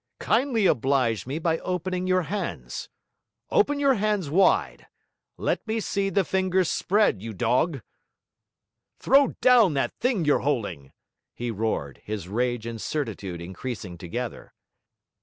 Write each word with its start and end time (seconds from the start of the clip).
'Kindly 0.17 0.65
oblige 0.65 1.27
me 1.27 1.37
by 1.37 1.59
opening 1.59 2.07
your 2.07 2.23
hands. 2.23 2.89
Open 3.51 3.79
your 3.79 3.93
hands 3.93 4.31
wide 4.31 4.87
let 5.37 5.67
me 5.67 5.79
see 5.79 6.09
the 6.09 6.23
fingers 6.25 6.71
spread, 6.71 7.21
you 7.21 7.33
dog 7.33 7.83
throw 8.97 9.27
down 9.41 9.75
that 9.75 9.93
thing 9.99 10.25
you're 10.25 10.39
holding!' 10.39 10.91
he 11.35 11.51
roared, 11.51 11.99
his 12.03 12.27
rage 12.27 12.65
and 12.65 12.81
certitude 12.81 13.39
increasing 13.41 13.95
together. 13.95 14.55